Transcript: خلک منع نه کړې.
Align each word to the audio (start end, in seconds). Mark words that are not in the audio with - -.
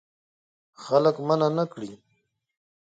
خلک 0.83 1.15
منع 1.27 1.49
نه 1.57 1.65
کړې. 1.71 1.91